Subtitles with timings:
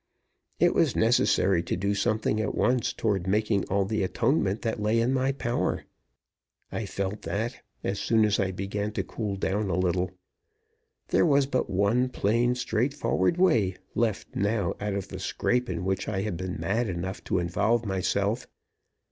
[0.59, 4.99] It was necessary to do something at once toward making all the atonement that lay
[4.99, 5.83] in my power.
[6.71, 10.09] I felt that, as soon as I began to cool down a little.
[11.09, 15.85] There was but one plain, straight forward way left now out of the scrape in
[15.85, 18.47] which I had been mad enough to involve myself.